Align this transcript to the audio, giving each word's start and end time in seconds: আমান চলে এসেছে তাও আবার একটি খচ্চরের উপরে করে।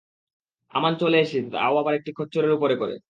আমান 0.73 0.93
চলে 1.01 1.17
এসেছে 1.17 1.49
তাও 1.53 1.73
আবার 1.77 1.93
একটি 1.95 2.11
খচ্চরের 2.17 2.51
উপরে 2.53 2.75
করে। 2.81 2.95